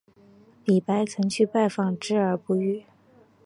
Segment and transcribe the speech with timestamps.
[0.65, 2.85] 李白曾去拜访之而不遇。